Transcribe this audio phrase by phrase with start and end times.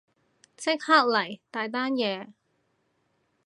[0.57, 2.31] 即刻嚟，大單嘢